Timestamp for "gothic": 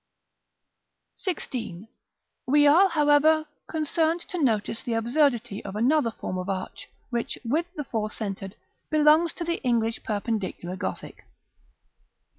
10.75-11.23